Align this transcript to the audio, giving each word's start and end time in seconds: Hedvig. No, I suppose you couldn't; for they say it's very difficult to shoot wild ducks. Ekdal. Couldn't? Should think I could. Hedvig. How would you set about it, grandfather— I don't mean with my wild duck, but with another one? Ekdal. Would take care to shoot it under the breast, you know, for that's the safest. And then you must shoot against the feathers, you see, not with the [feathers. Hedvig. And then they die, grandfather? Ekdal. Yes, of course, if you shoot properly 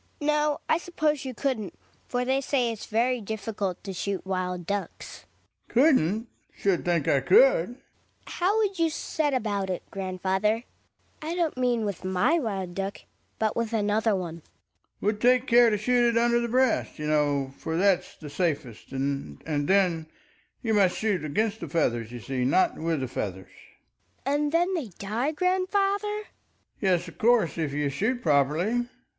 Hedvig. 0.19 0.27
No, 0.27 0.57
I 0.67 0.79
suppose 0.79 1.25
you 1.25 1.35
couldn't; 1.35 1.75
for 2.07 2.25
they 2.25 2.41
say 2.41 2.71
it's 2.71 2.87
very 2.87 3.21
difficult 3.21 3.83
to 3.83 3.93
shoot 3.93 4.25
wild 4.25 4.65
ducks. 4.65 5.25
Ekdal. 5.69 5.73
Couldn't? 5.75 6.27
Should 6.55 6.85
think 6.85 7.07
I 7.07 7.19
could. 7.19 7.75
Hedvig. 7.75 7.77
How 8.25 8.57
would 8.57 8.79
you 8.79 8.89
set 8.89 9.35
about 9.35 9.69
it, 9.69 9.83
grandfather— 9.91 10.63
I 11.21 11.35
don't 11.35 11.55
mean 11.55 11.85
with 11.85 12.03
my 12.03 12.39
wild 12.39 12.73
duck, 12.73 13.01
but 13.37 13.55
with 13.55 13.73
another 13.73 14.15
one? 14.15 14.37
Ekdal. 14.37 15.01
Would 15.01 15.21
take 15.21 15.45
care 15.45 15.69
to 15.69 15.77
shoot 15.77 16.09
it 16.09 16.17
under 16.19 16.39
the 16.39 16.47
breast, 16.47 16.97
you 16.97 17.05
know, 17.05 17.53
for 17.59 17.77
that's 17.77 18.15
the 18.15 18.31
safest. 18.31 18.91
And 18.91 19.37
then 19.45 20.07
you 20.63 20.73
must 20.73 20.97
shoot 20.97 21.23
against 21.23 21.59
the 21.59 21.69
feathers, 21.69 22.11
you 22.11 22.21
see, 22.21 22.43
not 22.43 22.75
with 22.75 23.01
the 23.01 23.07
[feathers. 23.07 23.51
Hedvig. 24.25 24.33
And 24.33 24.51
then 24.51 24.73
they 24.73 24.87
die, 24.97 25.31
grandfather? 25.31 26.21
Ekdal. 26.21 26.27
Yes, 26.81 27.07
of 27.07 27.19
course, 27.19 27.59
if 27.59 27.71
you 27.71 27.91
shoot 27.91 28.23
properly 28.23 28.87